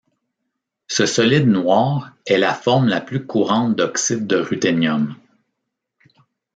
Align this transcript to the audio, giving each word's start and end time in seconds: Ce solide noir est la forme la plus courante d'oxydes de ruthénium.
Ce 0.87 1.05
solide 1.05 1.45
noir 1.47 2.11
est 2.25 2.39
la 2.39 2.55
forme 2.55 2.87
la 2.87 3.01
plus 3.01 3.27
courante 3.27 3.75
d'oxydes 3.75 4.25
de 4.25 4.37
ruthénium. 4.37 5.13